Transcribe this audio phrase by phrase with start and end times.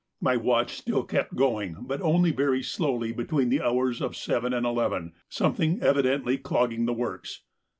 [0.19, 4.65] My watch still kept going, but only very slowly between the hours of seven and
[4.65, 7.43] eleven, something evidently clogging the works.